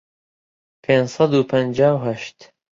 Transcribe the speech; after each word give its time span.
پێنج 0.83 1.07
سەد 1.15 1.31
و 1.35 1.47
پەنجا 1.51 1.89
و 1.93 2.03
هەشت 2.05 2.37